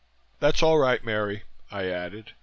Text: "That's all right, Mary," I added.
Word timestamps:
"That's 0.39 0.63
all 0.63 0.79
right, 0.79 1.05
Mary," 1.05 1.43
I 1.69 1.85
added. 1.85 2.31